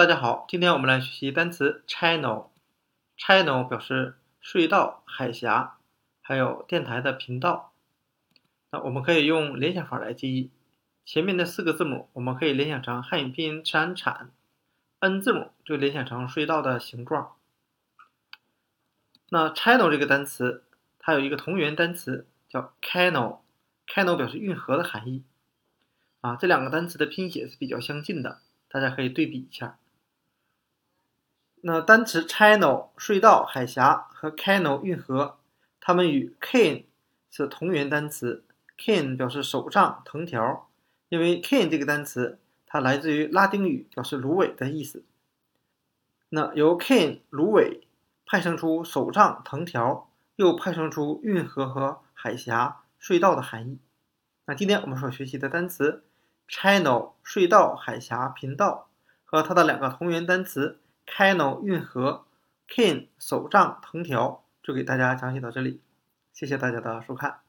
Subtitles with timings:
[0.00, 2.46] 大家好，今天我们来学习单词 channel。
[3.18, 5.76] channel 表示隧道、海峡，
[6.22, 7.74] 还有电台的频道。
[8.70, 10.50] 那我们可以用联想法来记忆，
[11.04, 14.30] 前面的四个字母我们可以联想成汉语拼音产产
[15.00, 17.36] ，n 字母就联想成隧道的形状。
[19.28, 20.64] 那 channel 这个单词，
[20.98, 25.24] 它有一个同源单词叫 canal，canal 表示运河的含义。
[26.22, 28.40] 啊，这两个单词的拼写是比较相近的。
[28.70, 29.76] 大家可以对比一下。
[31.62, 35.38] 那单词 channel 隧道、海峡和 canal 运河，
[35.80, 36.84] 它们与 can
[37.30, 38.44] 是同源单词。
[38.78, 40.68] ，can 表示手杖、藤条，
[41.08, 45.04] 因为 can 这个单词它来自于拉丁语，表示芦苇的意思。
[46.30, 47.86] 那由 cane 芦苇
[48.24, 53.78] 派生出手杖、藤条，又派生出运河和海峡、隧道的含义。
[54.46, 56.04] 那今天我们所学习的单词。
[56.48, 58.88] Channel 隧道、海峡、频道
[59.24, 62.24] 和它的两个同源单词 canal 运河、
[62.68, 65.80] ，kin 手杖、藤条，就给大家讲解到这里。
[66.32, 67.40] 谢谢大家的收看。